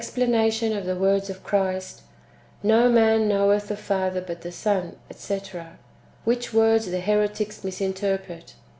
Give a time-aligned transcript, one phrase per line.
[0.01, 2.01] vplanalion of the ivords of Christ,"
[2.65, 5.77] N'o man Jcnoweth the Father, hut the Son,'' etc.;
[6.25, 8.55] ichich words the heretics misinterpret.